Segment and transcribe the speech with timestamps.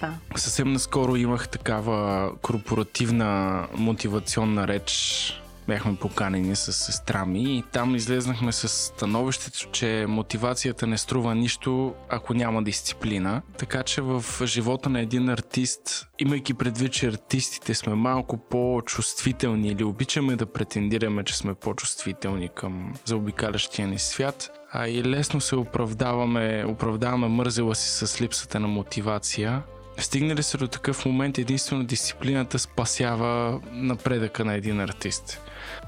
[0.00, 0.14] това?
[0.36, 5.32] Съвсем наскоро имах такава корпоративна мотивационна реч
[5.68, 11.94] бяхме поканени с сестра ми и там излезнахме с становището, че мотивацията не струва нищо,
[12.08, 13.42] ако няма дисциплина.
[13.58, 19.84] Така че в живота на един артист, имайки предвид, че артистите сме малко по-чувствителни или
[19.84, 26.64] обичаме да претендираме, че сме по-чувствителни към заобикалящия ни свят, а и лесно се оправдаваме,
[26.68, 29.62] оправдаваме мързела си с липсата на мотивация,
[29.98, 35.40] Стигнали се до такъв момент, единствено дисциплината спасява напредъка на един артист.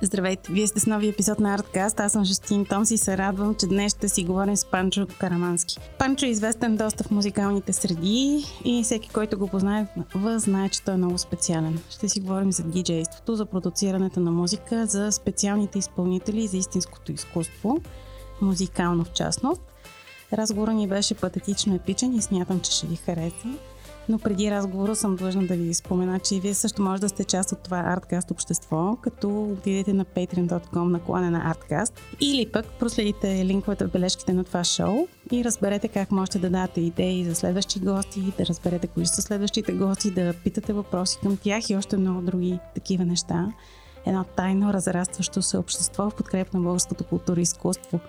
[0.03, 2.01] Здравейте, вие сте с нови епизод на Artcast.
[2.01, 5.79] Аз съм Жустин Томс и се радвам, че днес ще си говорим с Панчо Карамански.
[5.98, 9.87] Панчо е известен доста в музикалните среди и всеки, който го познае,
[10.37, 11.79] знае, че той е много специален.
[11.91, 17.12] Ще си говорим за диджейството, за продуцирането на музика, за специалните изпълнители и за истинското
[17.12, 17.81] изкуство,
[18.41, 19.62] музикално в частност.
[20.33, 23.48] Разговорът ни беше патетично епичен и смятам, че ще ви хареса.
[24.09, 27.25] Но преди разговора съм длъжна да ви спомена, че и вие също може да сте
[27.25, 33.45] част от това Artcast общество, като отидете на patreon.com наклоне на Artcast или пък проследите
[33.45, 37.81] линковете в бележките на това шоу и разберете как можете да дадете идеи за следващи
[37.81, 42.23] гости, да разберете кои са следващите гости, да питате въпроси към тях и още много
[42.23, 43.53] други такива неща.
[44.06, 48.01] Едно тайно разрастващо се общество в подкреп на българското култура и изкуство.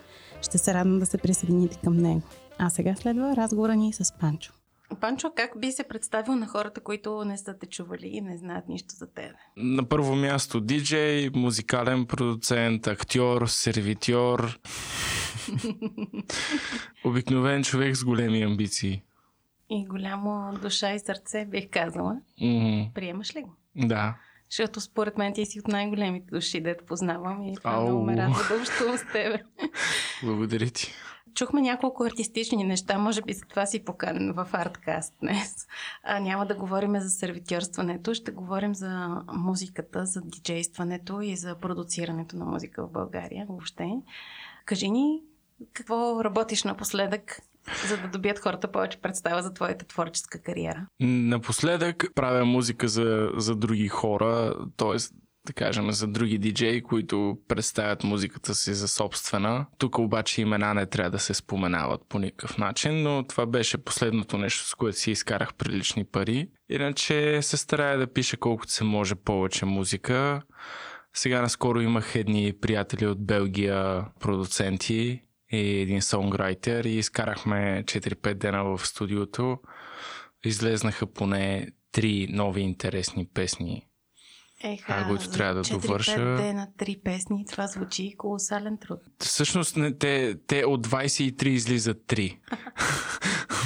[0.41, 2.21] Ще се радвам да се присъедините към него.
[2.57, 4.58] А сега следва разговора ни с Панчо.
[5.01, 8.67] Панчо, как би се представил на хората, които не са те чували и не знаят
[8.67, 9.33] нищо за тебе?
[9.57, 14.59] На първо място диджей, музикален продуцент, актьор, сервитьор.
[17.05, 19.03] Обикновен човек с големи амбиции.
[19.69, 22.17] И голямо душа и сърце, бих казала.
[22.41, 22.93] Mm-hmm.
[22.93, 23.55] Приемаш ли го?
[23.75, 24.15] Да.
[24.49, 28.43] Защото според мен ти си от най-големите души, дето познавам и това много ме радва
[28.49, 29.43] да общувам с тебе.
[30.23, 30.93] Благодаря ти.
[31.35, 35.67] Чухме няколко артистични неща, може би за това си поканен в Арткаст днес.
[36.03, 42.37] А, няма да говорим за сервитьорстването, ще говорим за музиката, за диджействането и за продуцирането
[42.37, 43.89] на музика в България въобще.
[44.65, 45.21] Кажи ни,
[45.73, 47.41] какво работиш напоследък,
[47.87, 50.87] за да добият хората повече представа за твоята творческа кариера?
[50.99, 54.97] Напоследък правя музика за, за други хора, т.е
[55.49, 59.65] да кажем, за други диджеи, които представят музиката си за собствена.
[59.77, 64.37] Тук обаче имена не трябва да се споменават по никакъв начин, но това беше последното
[64.37, 66.49] нещо, с което си изкарах прилични пари.
[66.69, 70.41] Иначе се старая да пиша колкото се може повече музика.
[71.13, 75.21] Сега наскоро имах едни приятели от Белгия, продуценти
[75.51, 79.57] и един сонграйтер и изкарахме 4-5 дена в студиото.
[80.45, 83.88] Излезнаха поне три нови интересни песни
[84.63, 86.19] Еха, а, които трябва да 4, довърша.
[86.53, 88.99] на три песни, това звучи колосален труд.
[89.19, 92.37] Всъщност не, те, те от 23 излизат 3.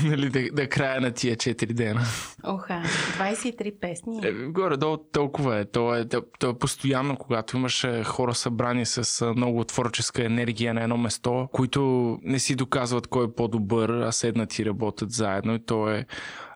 [0.10, 2.02] нали, да, да края на тия 4 дена.
[2.44, 2.84] Оха,
[3.18, 4.20] 23 песни.
[4.24, 5.66] Е, горе-долу толкова е.
[5.66, 6.06] То, е.
[6.40, 12.20] то е постоянно, когато имаш хора събрани с много творческа енергия на едно место, които
[12.24, 15.56] не си доказват кой е по-добър, а седнат и работят заедно.
[15.56, 16.06] И то е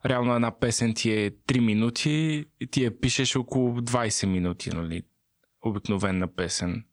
[0.06, 5.04] реално една песен ти е 3 минути и ти я пишеш около 20 минути, нали?
[5.62, 6.84] Обикновена песен.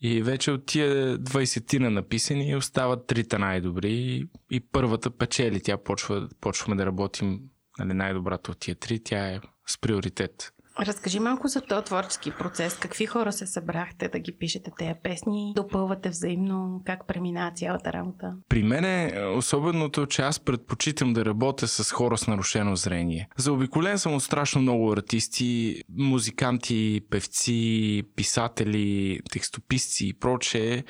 [0.00, 5.62] И вече от тия 20 на написани остават трите най-добри и първата печели.
[5.62, 7.40] Тя почва, почваме да работим
[7.78, 8.98] нали, най-добрата от тия три.
[8.98, 10.52] Тя е с приоритет.
[10.80, 12.76] Разкажи малко за този творчески процес.
[12.76, 15.52] Какви хора се събрахте да ги пишете тези песни?
[15.56, 16.82] Допълвате взаимно?
[16.84, 18.32] Как преминава цялата работа?
[18.48, 23.28] При мен е особеното, че аз предпочитам да работя с хора с нарушено зрение.
[23.36, 30.84] Заобиколен съм от страшно много артисти, музиканти, певци, писатели, текстописци и прочее.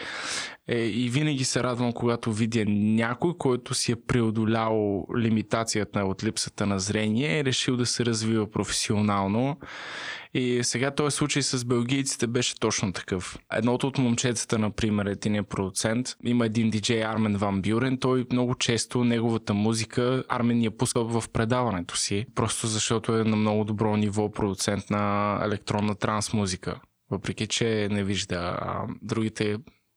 [0.69, 6.67] Е, и винаги се радвам, когато видя някой, който си е преодолял лимитацията от липсата
[6.67, 9.57] на зрение и е решил да се развива професионално.
[10.35, 13.39] И сега този случай с белгийците беше точно такъв.
[13.53, 16.09] Едното от момчетата, например, един е продуцент.
[16.25, 17.99] Има един диджей Армен Ван Бюрен.
[17.99, 23.37] Той много често неговата музика Армен я пуска в предаването си, просто защото е на
[23.37, 26.81] много добро ниво продуцент на електронна транс музика.
[27.11, 29.57] Въпреки, че не вижда а, другите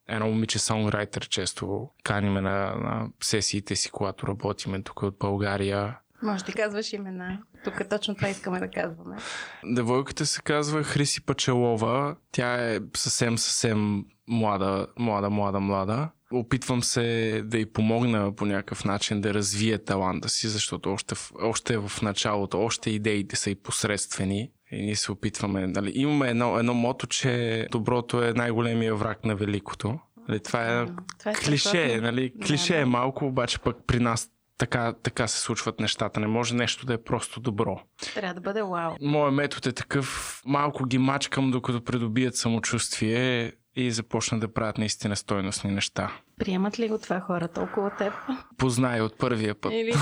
[0.10, 5.98] едно момиче сонграйтер често каниме на, на сесиите си, когато работиме тук от България.
[6.24, 7.40] Може да казваш имена.
[7.64, 9.16] Тук точно това искаме да казваме.
[9.64, 12.16] Девойката се казва Хриси Пачелова.
[12.32, 16.10] Тя е съвсем, съвсем млада, млада, млада, млада.
[16.34, 21.78] Опитвам се да й помогна по някакъв начин да развие таланта си, защото още, още
[21.78, 24.52] в началото, още идеите са и посредствени.
[24.72, 25.68] И ние се опитваме.
[25.68, 30.00] Нали, имаме едно, едно мото, че доброто е най-големия враг на великото.
[30.28, 30.86] Нали, това е,
[31.20, 32.34] това е клише, нали?
[32.48, 34.30] Клише да, е малко, обаче пък при нас
[34.60, 36.20] така, така се случват нещата.
[36.20, 37.80] Не може нещо да е просто добро.
[38.16, 38.96] Трябва да бъде вау.
[39.02, 45.16] Моят метод е такъв, малко ги мачкам, докато придобият самочувствие и започнат да правят наистина
[45.16, 46.12] стойностни неща.
[46.38, 48.14] Приемат ли го това хората около теб?
[48.58, 49.72] Познай от първия път.
[49.74, 49.94] Или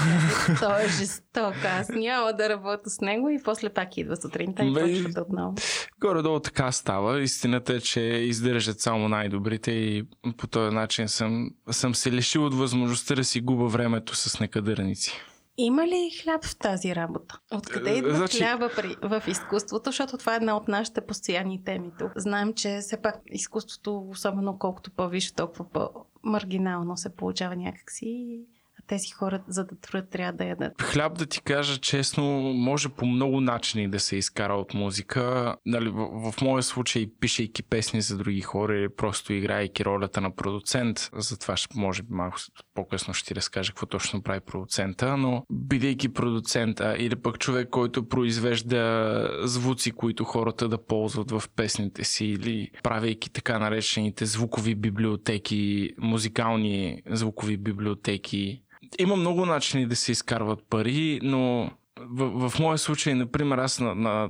[0.59, 4.73] той е жесток, аз няма да работя с него и после пак идва сутринта и
[4.73, 5.55] почват отново.
[6.01, 7.21] Горе-долу така става.
[7.21, 10.03] Истината е, че издържат само най-добрите и
[10.37, 15.21] по този начин съм, съм се лишил от възможността да си губа времето с некадърници.
[15.57, 17.39] Има ли хляб в тази работа?
[17.53, 18.37] Откъде идва значи...
[18.37, 19.89] хляба при, в изкуството?
[19.89, 22.11] Защото това е една от нашите постоянни теми тук.
[22.15, 28.39] Знаем, че все пак изкуството, особено колкото по-висше, толкова по-маргинално се получава някакси
[28.87, 30.81] тези хора, за да творят, трябва да ядат?
[30.81, 32.23] Хляб, да ти кажа честно,
[32.53, 35.55] може по много начини да се изкара от музика.
[35.65, 40.35] Нали, в, в моя случай, пишейки песни за други хора или просто играйки ролята на
[40.35, 42.37] продуцент, затова ще, може би малко
[42.73, 48.07] по-късно ще ти разкажа какво точно прави продуцента, но бидейки продуцента или пък човек, който
[48.07, 55.89] произвежда звуци, които хората да ползват в песните си или правейки така наречените звукови библиотеки,
[55.97, 58.61] музикални звукови библиотеки,
[58.99, 63.95] има много начини да се изкарват пари, но в, в моя случай, например, аз на,
[63.95, 64.29] на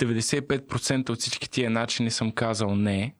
[0.00, 3.14] 95% от всички тия начини съм казал не.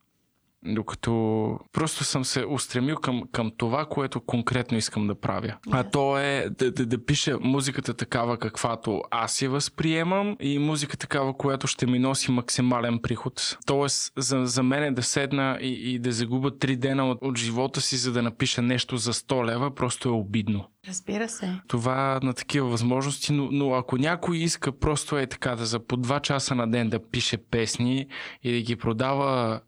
[0.66, 5.54] Докато просто съм се устремил към, към това, което конкретно искам да правя.
[5.70, 10.96] А то е да, да, да пиша музиката такава, каквато аз я възприемам и музика
[10.96, 13.58] такава, която ще ми носи максимален приход.
[13.66, 17.38] Тоест, за, за мен е да седна и, и да загуба три дена от, от
[17.38, 20.68] живота си, за да напиша нещо за 100 лева, просто е обидно.
[20.88, 21.60] Разбира се.
[21.68, 25.96] Това на такива възможности, но, но ако някой иска просто е така да за по
[25.96, 28.06] 2 часа на ден да пише песни
[28.42, 29.60] и да ги продава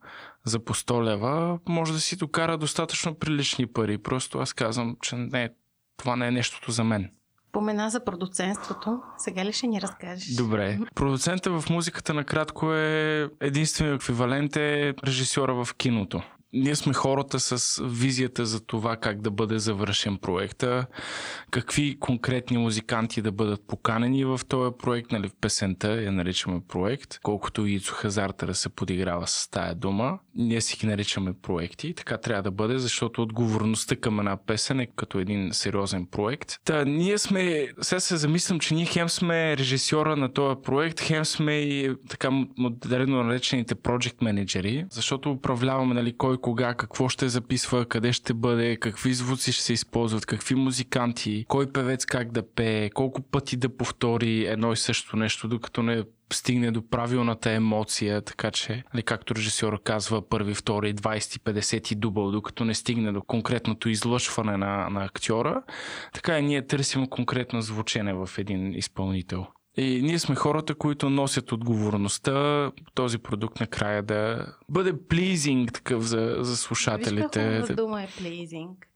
[0.48, 3.98] за по 100 лева, може да си докара достатъчно прилични пари.
[3.98, 5.50] Просто аз казвам, че не,
[5.96, 7.10] това не е нещото за мен.
[7.52, 9.00] Помена за продуцентството.
[9.18, 10.34] Сега ли ще ни разкажеш?
[10.34, 10.78] Добре.
[10.94, 16.22] Продуцента в музиката накратко е единствено еквивалент е режисьора в киното
[16.52, 20.86] ние сме хората с визията за това как да бъде завършен проекта,
[21.50, 27.18] какви конкретни музиканти да бъдат поканени в този проект, нали в песента я наричаме проект,
[27.22, 27.94] колкото и Ицо
[28.46, 30.18] да се подиграва с тая дума.
[30.34, 34.86] Ние си ги наричаме проекти, така трябва да бъде, защото отговорността към една песен е
[34.86, 36.54] като един сериозен проект.
[36.64, 41.24] Та, ние сме, сега се замислям, че ние хем сме режисьора на този проект, хем
[41.24, 47.86] сме и така модерно наречените project менеджери, защото управляваме нали, кой кога, какво ще записва,
[47.86, 52.90] къде ще бъде, какви звуци ще се използват, какви музиканти, кой певец как да пее,
[52.90, 58.50] колко пъти да повтори едно и също нещо, докато не стигне до правилната емоция, така
[58.50, 63.88] че, нали, както режисьор казва, първи, втори, 20, 50 дубъл, докато не стигне до конкретното
[63.88, 65.62] излъчване на, на актьора,
[66.12, 69.46] така и ние търсим конкретно звучене в един изпълнител.
[69.78, 76.36] И ние сме хората, които носят отговорността този продукт накрая да бъде плизинг такъв за,
[76.40, 77.60] за слушателите.
[77.60, 78.88] Виж дума е плизинг.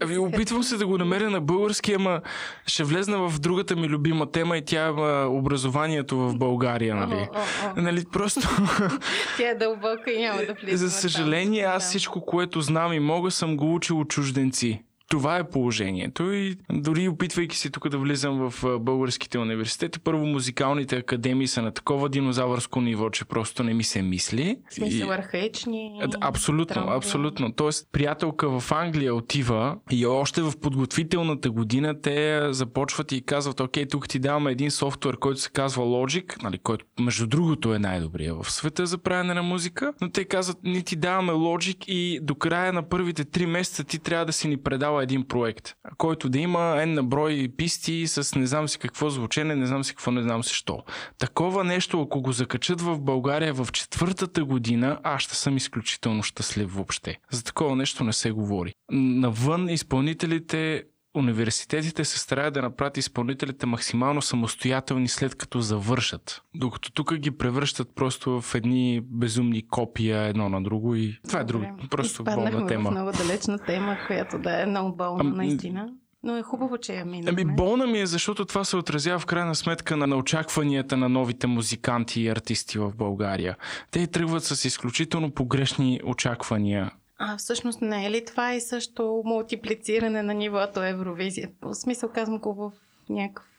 [0.00, 2.20] Ами, опитвам се да го намеря на български, ама
[2.66, 7.28] ще влезна в другата ми любима тема и тя е образованието в България, нали?
[7.34, 7.82] О, о, о.
[7.82, 8.40] нали просто...
[9.36, 13.30] тя е дълбока и няма да влизаме За съжаление, аз всичко, което знам и мога,
[13.30, 14.82] съм го учил от чужденци.
[15.12, 20.96] Това е положението и дори опитвайки се тук да влизам в българските университети, първо музикалните
[20.96, 24.56] академии са на такова динозавърско ниво, че просто не ми се мисли.
[24.70, 25.10] В смисъл и...
[25.10, 26.00] архаични.
[26.20, 26.96] Абсолютно, травми.
[26.96, 27.52] абсолютно.
[27.52, 33.86] Тоест, приятелка в Англия отива и още в подготвителната година те започват и казват, окей,
[33.86, 38.34] тук ти даваме един софтуер, който се казва Logic, нали, който между другото е най-добрия
[38.34, 42.34] в света за правене на музика, но те казват, ние ти даваме Logic и до
[42.34, 46.38] края на първите три месеца ти трябва да си ни предава един проект, който да
[46.38, 50.10] има N на брой писти с не знам си какво звучене, не знам си какво,
[50.10, 50.82] не знам си що.
[51.18, 56.74] Такова нещо, ако го закачат в България в четвъртата година, аз ще съм изключително щастлив
[56.74, 57.18] въобще.
[57.30, 58.72] За такова нещо не се говори.
[58.90, 66.42] Навън изпълнителите университетите се стараят да направят изпълнителите максимално самостоятелни след като завършат.
[66.54, 71.44] Докато тук ги превръщат просто в едни безумни копия едно на друго и това е
[71.44, 71.66] друго.
[71.90, 72.90] Просто болна тема.
[72.90, 75.88] в много далечна тема, която да е много болна а, наистина.
[76.24, 77.42] Но е хубаво, че я минахме.
[77.42, 81.08] Ами болна ми е, защото това се отразява в крайна сметка на, на очакванията на
[81.08, 83.56] новите музиканти и артисти в България.
[83.90, 86.90] Те тръгват с изключително погрешни очаквания
[87.24, 91.50] а всъщност не е ли това и също мултиплициране на нивото Евровизия?
[91.62, 92.72] В смисъл казвам го в
[93.08, 93.51] някакъв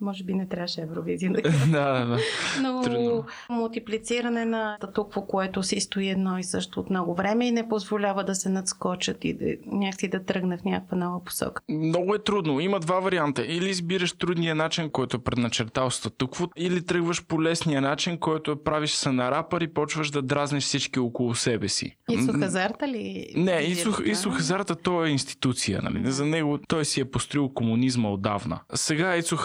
[0.00, 2.18] Може би не трябваше Евровизия да да, да.
[2.62, 3.24] Но Трудно.
[3.50, 8.24] мултиплициране на статукво, което си стои едно и също от много време и не позволява
[8.24, 11.62] да се надскочат и да, някакси да тръгне в някаква нова посока.
[11.68, 12.60] Много е трудно.
[12.60, 13.46] Има два варианта.
[13.46, 18.62] Или избираш трудния начин, който е предначертал статукво, или тръгваш по лесния начин, който е
[18.62, 21.96] правиш се на рапър и почваш да дразниш всички около себе си.
[22.10, 23.32] Исо Хазарта ли?
[23.36, 24.10] Не, визира Исо, това?
[24.10, 25.80] Исо Хазарта той е институция.
[25.82, 26.10] Нали?
[26.10, 28.60] За него той си е построил комунизма отдавна.
[28.74, 29.36] Сега Исо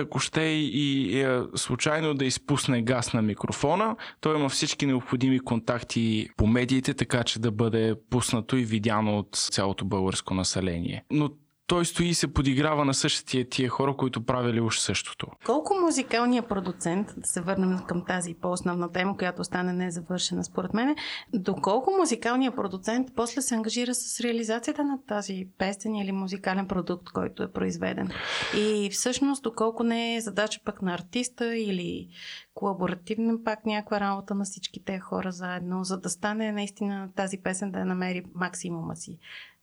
[0.00, 5.40] Ако ще и, и е, случайно да изпусне газ на микрофона, той има всички необходими
[5.40, 11.04] контакти по медиите, така че да бъде пуснато и видяно от цялото българско население.
[11.10, 11.30] Но
[11.68, 15.26] той стои и се подиграва на същите тия хора, които правили уж същото.
[15.46, 20.96] Колко музикалният продуцент, да се върнем към тази по-основна тема, която остане незавършена според мен,
[21.34, 27.42] доколко музикалният продуцент после се ангажира с реализацията на тази песен или музикален продукт, който
[27.42, 28.10] е произведен.
[28.56, 32.08] И всъщност доколко не е задача пък на артиста или
[32.54, 37.70] колаборативна пак някаква работа на всички тези хора заедно, за да стане наистина тази песен
[37.70, 39.18] да намери максимума си.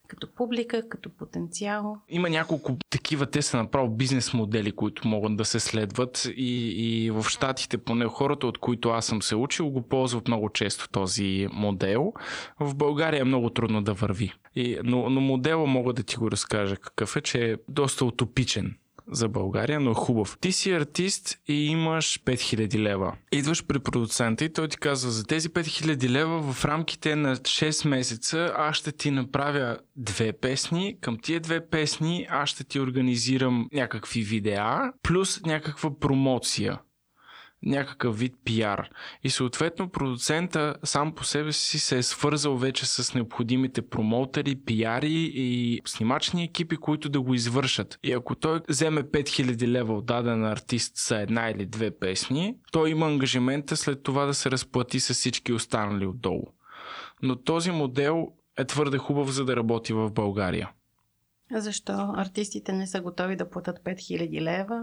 [0.07, 1.97] Като публика, като потенциал.
[2.09, 7.11] Има няколко такива, те са направо бизнес модели, които могат да се следват и, и
[7.11, 11.47] в Штатите, поне хората, от които аз съм се учил, го ползват много често този
[11.53, 12.13] модел.
[12.59, 14.33] В България е много трудно да върви.
[14.55, 18.75] И, но, но модела мога да ти го разкажа какъв е, че е доста утопичен
[19.11, 20.37] за България, но е хубав.
[20.41, 23.13] Ти си артист и имаш 5000 лева.
[23.31, 27.87] Идваш при продуцента и той ти казва, за тези 5000 лева в рамките на 6
[27.87, 30.97] месеца аз ще ти направя две песни.
[31.01, 36.79] Към тия две песни аз ще ти организирам някакви видеа, плюс някаква промоция
[37.65, 38.89] някакъв вид пиар.
[39.23, 45.31] И съответно продуцента сам по себе си се е свързал вече с необходимите промоутери, пиари
[45.33, 47.99] и снимачни екипи, които да го извършат.
[48.03, 52.89] И ако той вземе 5000 лева от даден артист за една или две песни, той
[52.89, 56.45] има ангажимента след това да се разплати с всички останали отдолу.
[57.21, 60.69] Но този модел е твърде хубав за да работи в България.
[61.51, 64.81] Защо артистите не са готови да платят 5000 лева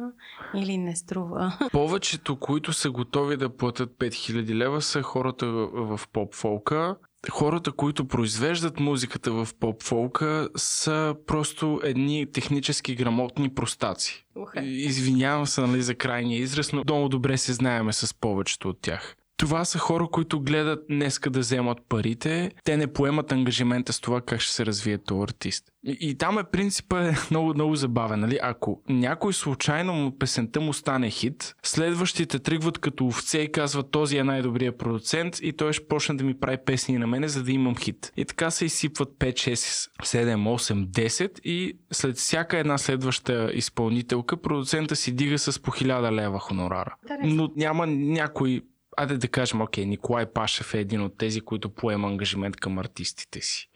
[0.54, 1.58] или не струва?
[1.72, 6.96] Повечето, които са готови да платят 5000 лева са хората в поп-фолка.
[7.30, 14.26] Хората, които произвеждат музиката в поп-фолка са просто едни технически грамотни простаци.
[14.36, 14.60] Уха.
[14.64, 19.16] Извинявам се нали, за крайния израз, но много добре се знаеме с повечето от тях.
[19.42, 22.50] Това са хора, които гледат днеска да вземат парите.
[22.64, 25.64] Те не поемат ангажимента с това как ще се развие този артист.
[25.86, 28.20] И, и там е принципа е много, много забавен.
[28.20, 28.38] Нали?
[28.42, 34.16] Ако някой случайно му песента му стане хит, следващите тръгват като овце и казват този
[34.16, 37.52] е най-добрият продуцент и той ще почне да ми прави песни на мене, за да
[37.52, 38.12] имам хит.
[38.16, 39.54] И така се изсипват 5, 6,
[40.02, 46.12] 7, 8, 10 и след всяка една следваща изпълнителка продуцента си дига с по 1000
[46.12, 46.94] лева хонорара.
[47.24, 48.62] Но няма някой
[48.96, 53.40] Айде да кажем, окей, Николай Пашев е един от тези, които поема ангажимент към артистите
[53.40, 53.68] си.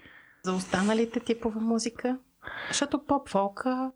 [0.45, 2.19] За останалите типове музика?
[2.69, 3.91] Защото поп-фолка,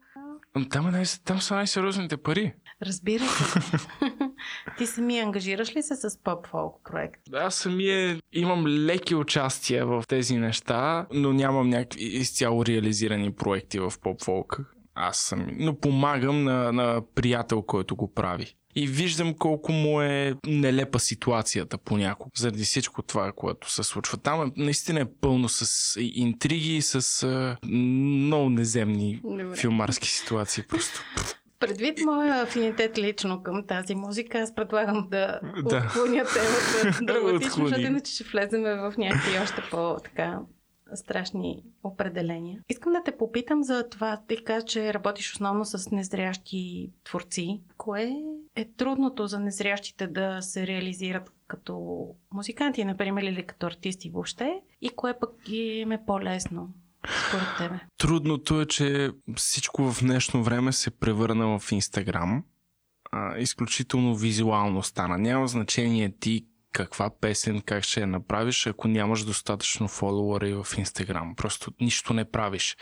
[0.56, 2.54] Ам, Там, е най- там са най-сериозните пари.
[2.82, 3.60] разбира се.
[4.78, 7.20] Ти сами ангажираш ли се с поп-фолк проект?
[7.34, 13.92] Аз самия имам леки участия в тези неща, но нямам някакви изцяло реализирани проекти в
[14.02, 14.60] поп-фолк.
[14.94, 15.46] Аз съм.
[15.52, 18.54] Но помагам на, на приятел, който го прави.
[18.74, 24.18] И виждам колко му е нелепа ситуацията понякога, заради всичко това, което се случва.
[24.18, 29.56] Там е, наистина е пълно с интриги и с а, много неземни Добре.
[29.56, 30.64] филмарски ситуации.
[30.68, 31.00] Просто.
[31.60, 35.76] Предвид моя афинитет лично към тази музика, аз предлагам да, Да.
[35.76, 40.38] отклоня темата драматично, защото иначе ще влезем в някакви още по-така
[40.94, 42.60] страшни определения.
[42.68, 44.20] Искам да те попитам за това.
[44.28, 47.60] Ти каза, че работиш основно с незрящи творци.
[47.76, 48.16] Кое
[48.56, 54.60] е трудното за незрящите да се реализират като музиканти, например, или като артисти въобще?
[54.80, 56.74] И кое пък им е по-лесно,
[57.28, 57.80] според тебе?
[57.98, 62.44] Трудното е, че всичко в днешно време се превърна в Инстаграм.
[63.38, 65.18] Изключително визуално стана.
[65.18, 71.34] Няма значение ти каква песен, как ще я направиш, ако нямаш достатъчно фолуари в Инстаграм.
[71.36, 72.76] Просто нищо не правиш.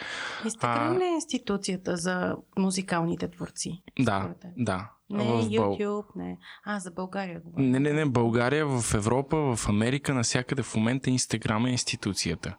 [0.44, 3.82] Инстаграм А- ли е институцията за музикалните творци?
[4.00, 4.90] Да, да.
[5.10, 6.38] Не, В Бъл- YouTube, не.
[6.64, 7.62] А, за България говоря.
[7.62, 8.06] Не, не, не.
[8.06, 12.56] България, в Европа, в Америка, навсякъде в момента Инстаграм е институцията.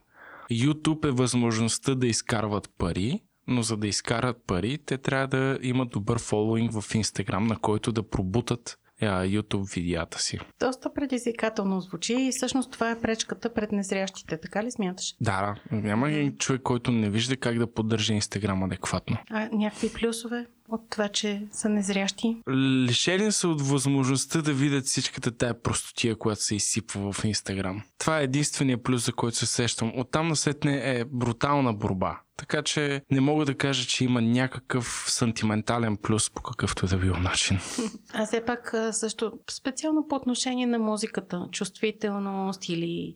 [0.52, 5.90] YouTube е възможността да изкарват пари, но за да изкарат пари, те трябва да имат
[5.90, 10.40] добър фолуинг в Инстаграм, на който да пробутат YouTube видеята си.
[10.60, 15.16] Доста предизвикателно звучи и всъщност това е пречката пред незрящите, така ли смяташ?
[15.22, 15.78] Да, да.
[15.78, 19.18] Няма и човек, който не вижда как да поддържа Инстаграм адекватно.
[19.30, 20.46] А някакви плюсове?
[20.72, 22.38] от това, че са незрящи?
[22.88, 27.84] Лишени са от възможността да видят всичката тая простотия, която се изсипва в Инстаграм.
[27.98, 29.92] Това е единствения плюс, за който се сещам.
[29.96, 32.20] Оттам насетне е брутална борба.
[32.40, 37.16] Така че не мога да кажа, че има някакъв сантиментален плюс по какъвто да бил
[37.16, 37.60] начин.
[38.14, 43.14] А все пак също специално по отношение на музиката, чувствителност или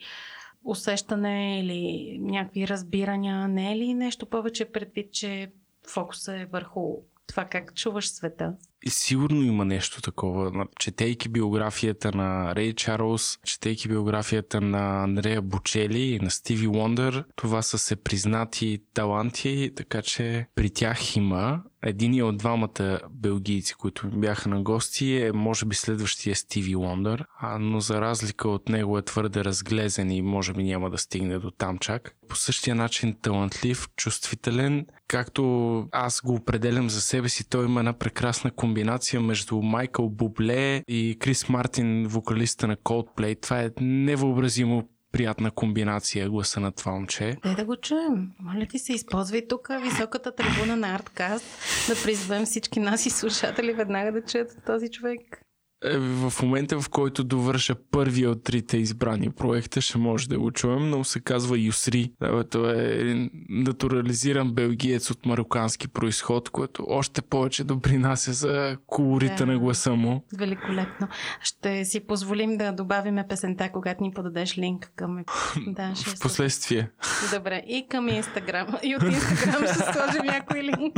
[0.63, 5.51] усещане или някакви разбирания, не е ли нещо повече предвид, че
[5.87, 6.95] фокуса е върху
[7.27, 8.53] това как чуваш света.
[8.87, 10.65] Сигурно има нещо такова.
[10.79, 17.61] Четейки биографията на Рей Чарлз, четейки биографията на Андрея Бучели и на Стиви Уондър, това
[17.61, 21.61] са се признати таланти, така че при тях има.
[21.85, 27.25] Един от двамата белгийци, които бяха на гости, е може би следващия Стиви Уондър,
[27.59, 31.51] но за разлика от него е твърде разглезен и може би няма да стигне до
[31.51, 32.15] там чак.
[32.29, 35.43] По същия начин талантлив, чувствителен, както
[35.91, 38.72] аз го определям за себе си, той има една прекрасна комбинация
[39.19, 43.41] между Майкъл Бубле и Крис Мартин, вокалиста на Coldplay.
[43.41, 47.37] Това е невъобразимо приятна комбинация гласа на това момче.
[47.43, 48.31] Дай да го чуем.
[48.39, 51.45] Моля ти се, използвай тук високата трибуна на Арткаст
[51.87, 55.43] да призвем всички нас и слушатели веднага да чуят този човек.
[55.83, 60.51] Е, в момента, в който довърша първия от трите избрани проекта, ще може да го
[60.51, 62.11] чуем, но се казва Юсри.
[62.49, 69.59] Той е натурализиран белгиец от марокански происход, което още повече допринася за колорита да, на
[69.59, 70.25] гласа му.
[70.37, 71.07] Великолепно.
[71.41, 75.23] Ще си позволим да добавиме песента, когато ни подадеш линк към...
[75.67, 76.89] Да, ще в последствие.
[77.33, 77.63] Добре.
[77.67, 78.67] И към Инстаграм.
[78.83, 80.93] И от Инстаграм ще сложим някой линк.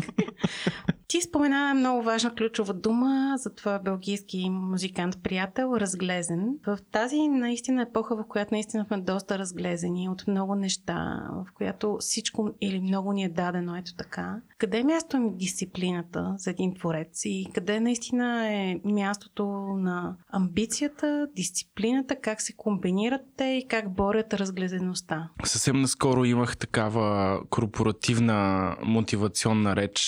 [1.16, 6.58] Ти спомена много важна ключова дума за това белгийски музикант приятел, разглезен.
[6.68, 11.98] В тази наистина епоха, в която наистина сме доста разглезени от много неща, в която
[12.00, 14.42] всичко или много ни е дадено, ето така.
[14.58, 19.46] Къде е място на дисциплината за един творец и къде наистина е мястото
[19.78, 25.30] на амбицията, дисциплината, как се комбинират те и как борят разглезеността?
[25.44, 30.02] Съвсем наскоро имах такава корпоративна мотивационна реч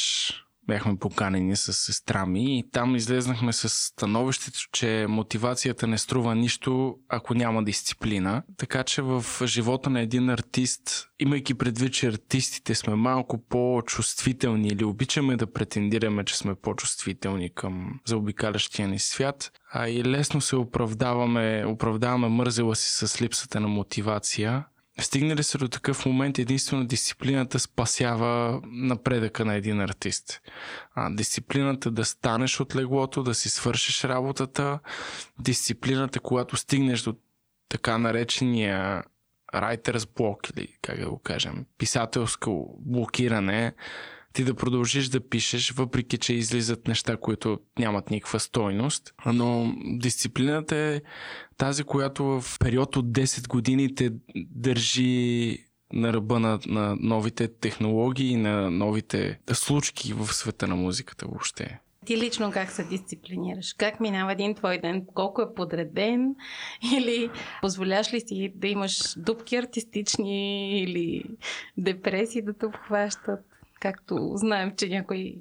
[0.68, 6.96] бяхме поканени с сестра ми и там излезнахме с становището, че мотивацията не струва нищо,
[7.10, 8.44] ако няма дисциплина.
[8.58, 14.84] Така че в живота на един артист, имайки предвид, че артистите сме малко по-чувствителни или
[14.84, 21.66] обичаме да претендираме, че сме по-чувствителни към заобикалящия ни свят, а и лесно се оправдаваме,
[21.68, 24.66] оправдаваме мързела си с липсата на мотивация,
[25.00, 30.42] Стигнали се до такъв момент, единствено дисциплината спасява напредъка на един артист.
[30.96, 34.80] А, дисциплината да станеш от леглото, да си свършиш работата,
[35.40, 37.16] дисциплината, когато стигнеш до
[37.70, 39.04] така наречения
[39.54, 43.74] writer's block или как да го кажем, писателско блокиране,
[44.38, 49.14] ти да продължиш да пишеш, въпреки че излизат неща, които нямат никаква стойност.
[49.26, 51.02] Но дисциплината е
[51.58, 55.58] тази, която в период от 10 години те държи
[55.94, 61.80] на ръба на, на новите технологии, на новите случки в света на музиката въобще.
[62.06, 63.74] Ти лично как се дисциплинираш?
[63.78, 65.06] Как минава един твой ден?
[65.14, 66.36] Колко е подреден?
[66.98, 67.30] Или
[67.62, 71.24] позволяш ли си да имаш дупки артистични или
[71.78, 73.40] депресии да те обхващат?
[73.80, 75.36] Както знаем, че някой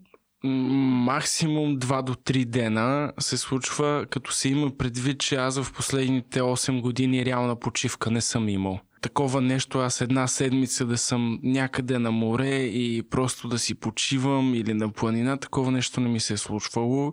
[0.45, 6.41] максимум 2 до 3 дена се случва, като се има предвид, че аз в последните
[6.41, 8.81] 8 години реална почивка не съм имал.
[9.01, 14.55] Такова нещо, аз една седмица да съм някъде на море и просто да си почивам
[14.55, 17.13] или на планина, такова нещо не ми се е случвало.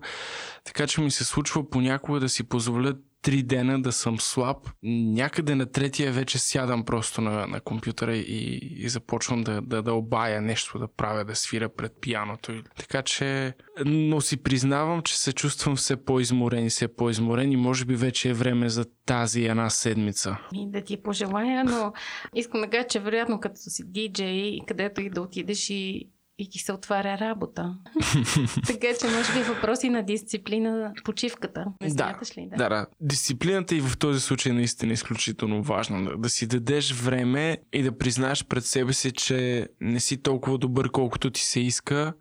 [0.63, 4.57] Така че ми се случва понякога да си позволя три дена да съм слаб.
[4.83, 9.93] Някъде на третия вече сядам просто на, на компютъра и, и започвам да, да, да
[9.93, 12.63] обая нещо, да правя, да свира пред пияното.
[12.79, 13.53] Така че,
[13.85, 18.29] но си признавам, че се чувствам все по-изморен и все по-изморен и може би вече
[18.29, 20.37] е време за тази една седмица.
[20.53, 21.93] И да ти пожелая, но
[22.35, 26.09] искам да кажа, че вероятно като си диджей, където и да отидеш и
[26.43, 27.75] и ти се отваря работа.
[28.67, 31.65] така че, може би, въпроси на дисциплина, почивката.
[31.81, 32.47] Не да, смяташ ли?
[32.49, 32.55] Да?
[32.57, 32.85] да, да.
[33.01, 36.03] Дисциплината и в този случай наистина е изключително важна.
[36.03, 40.57] Да, да си дадеш време и да признаеш пред себе си, че не си толкова
[40.57, 42.13] добър, колкото ти се иска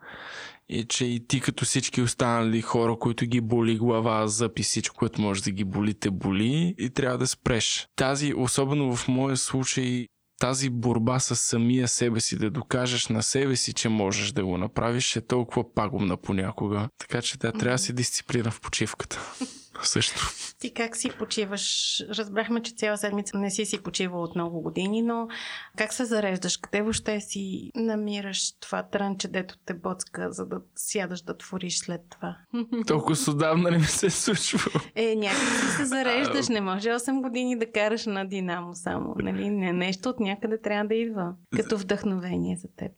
[0.69, 5.21] и че и ти като всички останали хора, които ги боли глава, запи всичко, което
[5.21, 7.89] може да ги боли, те боли и трябва да спреш.
[7.97, 10.07] Тази, особено в моя случай,
[10.43, 14.59] тази борба с самия себе си, да докажеш на себе си, че можеш да го
[14.59, 16.89] направиш, е толкова пагубна понякога.
[16.99, 19.21] Така че да, трябва да си дисциплина в почивката.
[19.83, 20.21] също.
[20.59, 21.97] Ти как си почиваш?
[22.11, 25.29] Разбрахме, че цяла седмица не си си почивал от много години, но
[25.77, 26.57] как се зареждаш?
[26.57, 32.01] Къде въобще си намираш това трънче, дето те боцка, за да сядаш да твориш след
[32.11, 32.37] това?
[32.87, 34.81] Толкова отдавна не ми се е случва.
[34.95, 36.49] Е, някак си се зареждаш.
[36.49, 39.15] Не може 8 години да караш на Динамо само.
[39.19, 39.51] Нали?
[39.51, 41.35] Не, нещо от някъде трябва да идва.
[41.57, 42.93] Като вдъхновение за теб.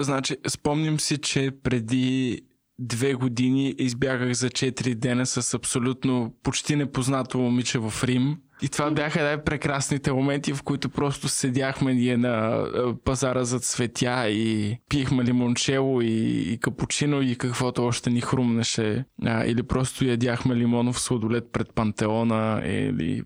[0.00, 2.40] Значи, спомням си, че преди
[2.82, 8.36] две години избягах за 4 дена с абсолютно почти непознато момиче в Рим.
[8.62, 12.64] И това бяха най-прекрасните моменти, в които просто седяхме ние на
[13.04, 19.04] пазара за цветя и пихме лимончело и, и капучино и каквото още ни хрумнеше.
[19.24, 23.22] А, или просто ядяхме лимонов сладолет пред пантеона или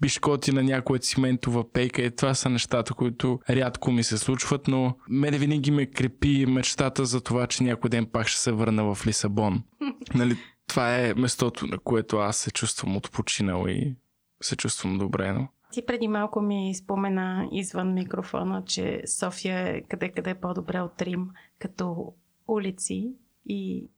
[0.00, 2.02] бишкоти на някоя циментова пейка.
[2.02, 7.04] И това са нещата, които рядко ми се случват, но мене винаги ме крепи мечтата
[7.04, 9.62] за това, че някой ден пак ще се върна в Лисабон.
[10.14, 13.96] нали, това е местото, на което аз се чувствам отпочинал и
[14.40, 15.32] се чувствам добре.
[15.32, 15.48] Но...
[15.72, 22.14] Ти преди малко ми спомена извън микрофона, че София е къде-къде по-добре от Рим, като
[22.48, 23.12] улици
[23.46, 23.88] и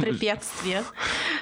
[0.00, 0.84] препятствия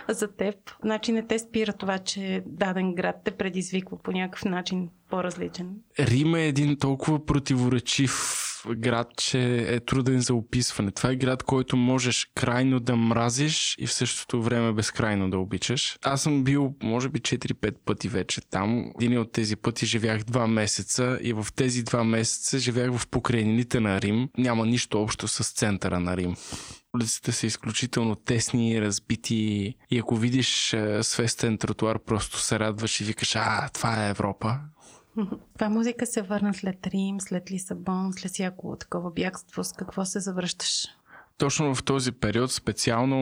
[0.08, 0.54] за теб.
[0.82, 5.68] Значи не те спира това, че даден град те предизвиква по някакъв начин по-различен.
[5.98, 10.90] Рим е един толкова противоречив град, че е труден за описване.
[10.90, 15.98] Това е град, който можеш крайно да мразиш и в същото време безкрайно да обичаш.
[16.04, 18.92] Аз съм бил, може би, 4-5 пъти вече там.
[19.00, 23.80] Един от тези пъти живях 2 месеца и в тези 2 месеца живях в покрайнините
[23.80, 24.28] на Рим.
[24.38, 26.36] Няма нищо общо с центъра на Рим.
[26.94, 33.04] Улиците са изключително тесни, разбити и ако видиш е, свестен тротуар, просто се радваш и
[33.04, 34.58] викаш, а, това е Европа.
[35.58, 39.64] Това музика се върна след Рим, след Лисабон, след всяко такова бягство.
[39.64, 40.86] С какво се завръщаш?
[41.38, 43.18] Точно в този период специално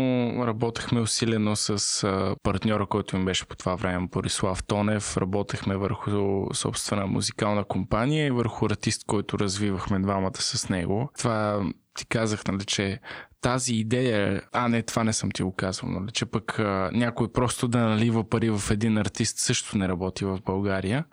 [0.46, 2.04] работехме усилено с
[2.42, 5.16] партньора, който ми беше по това време, Борислав Тонев.
[5.16, 6.10] Работехме върху
[6.54, 11.10] собствена музикална компания и върху артист, който развивахме двамата с него.
[11.18, 11.62] Това
[11.98, 13.00] ти казах, нали, че
[13.40, 17.32] тази идея, а не, това не съм ти го казвал, нали, че пък а, някой
[17.32, 21.04] просто да налива пари в един артист също не работи в България.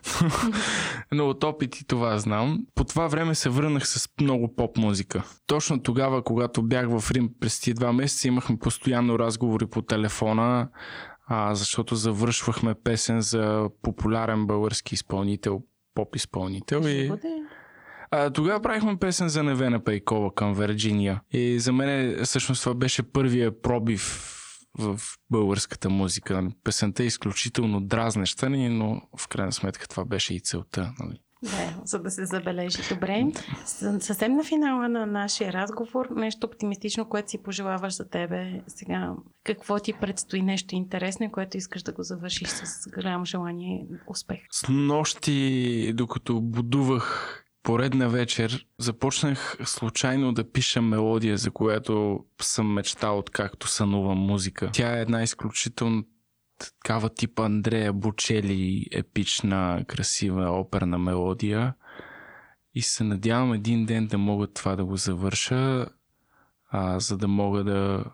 [1.12, 2.66] Но от опит и това знам.
[2.74, 5.22] По това време се върнах с много поп музика.
[5.46, 10.68] Точно тогава, когато бях в Рим през тези два месеца, имахме постоянно разговори по телефона,
[11.26, 15.62] а, защото завършвахме песен за популярен български изпълнител,
[15.94, 16.80] поп изпълнител.
[16.86, 17.12] И...
[18.18, 21.20] А, тогава правихме песен за Невена Пейкова към Вирджиния.
[21.32, 24.32] И за мен всъщност това беше първия пробив
[24.78, 25.00] в
[25.30, 26.48] българската музика.
[26.64, 30.92] Песента е изключително дразнеща ни, но в крайна сметка това беше и целта.
[31.00, 31.18] Нали?
[31.42, 32.78] Да, за да се забележи.
[32.94, 33.26] Добре.
[34.00, 39.14] Съвсем на финала на нашия разговор, нещо оптимистично, което си пожелаваш за тебе сега.
[39.44, 44.38] Какво ти предстои нещо интересно, което искаш да го завършиш с голямо желание успех?
[44.50, 53.18] С нощи, докато будувах поредна вечер започнах случайно да пиша мелодия, за която съм мечтал
[53.18, 54.70] откакто сънувам музика.
[54.72, 56.04] Тя е една изключително
[56.58, 61.74] такава типа Андрея Бучели, епична, красива оперна мелодия.
[62.74, 65.86] И се надявам един ден да мога това да го завърша,
[66.70, 68.04] а, за да мога да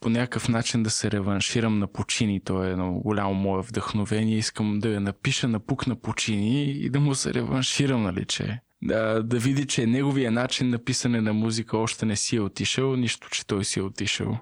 [0.00, 2.40] по някакъв начин да се реванширам на почини.
[2.44, 4.38] То е едно голямо мое вдъхновение.
[4.38, 8.60] Искам да я напиша на пук на почини и да му се реванширам, нали, че
[8.82, 12.96] да, да види, че неговия начин на писане на музика още не си е отишъл,
[12.96, 14.38] нищо, че той си е отишъл.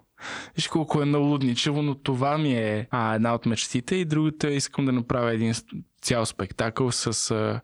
[0.57, 4.85] Виж колко е налудничево, но това ми е а, една от мечтите и другата искам
[4.85, 5.55] да направя един
[6.03, 7.61] цял спектакъл с а,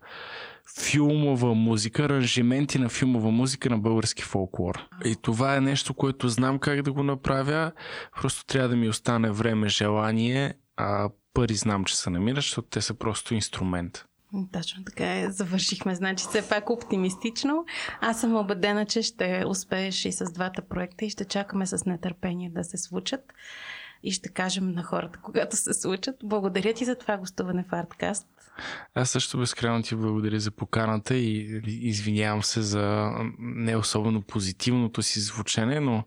[0.81, 4.89] филмова музика, аранжименти на филмова музика на български фолклор.
[5.05, 7.73] И това е нещо, което знам как да го направя,
[8.21, 12.81] просто трябва да ми остане време, желание, а пари знам, че се намираш, защото те
[12.81, 14.05] са просто инструмент.
[14.53, 15.31] Точно така е.
[15.31, 17.65] Завършихме, значи все пак оптимистично.
[18.01, 22.51] Аз съм убедена, че ще успееш и с двата проекта и ще чакаме с нетърпение
[22.51, 23.33] да се случат
[24.03, 26.17] и ще кажем на хората, когато се случат.
[26.25, 28.27] Благодаря ти за това гостуване в Арткаст.
[28.95, 35.21] Аз също безкрайно ти благодаря за поканата и извинявам се за не особено позитивното си
[35.21, 36.05] звучене, но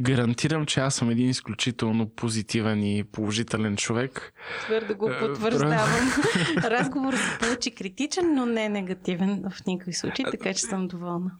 [0.00, 4.32] гарантирам, че аз съм един изключително позитивен и положителен човек.
[4.64, 6.12] Твърдо го е, потвърждавам.
[6.56, 11.30] Разговор се получи критичен, но не негативен в никакъв случай, така че съм доволна.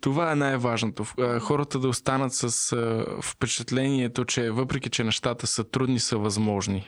[0.00, 1.06] Това е най-важното.
[1.40, 2.76] Хората да останат с
[3.22, 6.86] впечатлението, че въпреки, че нещата са трудни, са възможни.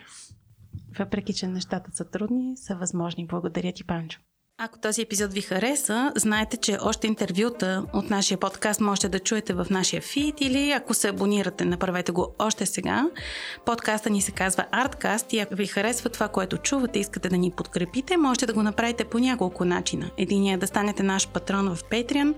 [0.99, 3.27] Въпреки, че нещата са трудни, са възможни.
[3.27, 4.21] Благодаря ти, Панчо.
[4.61, 9.55] Ако този епизод ви хареса, знаете, че още интервюта от нашия подкаст можете да чуете
[9.55, 13.11] в нашия фид или ако се абонирате, направете го още сега.
[13.67, 17.51] Подкаста ни се казва Artcast и ако ви харесва това, което чувате, искате да ни
[17.51, 20.11] подкрепите, можете да го направите по няколко начина.
[20.17, 22.35] Единият е да станете наш патрон в Patreon,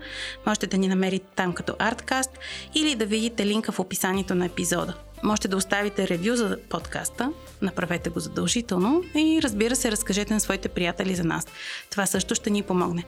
[0.47, 2.31] можете да ни намерите там като Artcast
[2.75, 4.93] или да видите линка в описанието на епизода.
[5.23, 7.31] Можете да оставите ревю за подкаста,
[7.61, 11.47] направете го задължително и разбира се, разкажете на своите приятели за нас.
[11.89, 13.03] Това също ще ни помогне.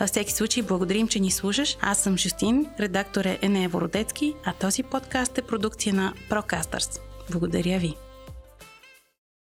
[0.00, 1.76] Във всеки случай, благодарим, че ни слушаш.
[1.80, 7.00] Аз съм Жустин, редактор е Енея Вородецки, а този подкаст е продукция на Procasters.
[7.30, 8.07] Благодаря ви!